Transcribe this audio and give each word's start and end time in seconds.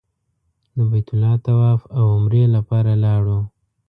د 0.75 0.77
بیت 0.91 1.07
الله 1.13 1.33
طواف 1.45 1.81
او 1.97 2.03
عمرې 2.15 2.43
لپاره 2.55 2.91
لاړو. 3.03 3.39